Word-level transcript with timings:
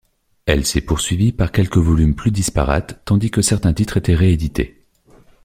Elle 0.47 0.65
s'est 0.65 0.81
poursuivie 0.81 1.31
par 1.31 1.51
quelques 1.51 1.77
volumes 1.77 2.15
plus 2.15 2.31
disparates 2.31 2.99
tandis 3.05 3.29
que 3.29 3.43
certains 3.43 3.71
titres 3.71 3.97
étaient 3.97 4.15
réédités. 4.15 4.83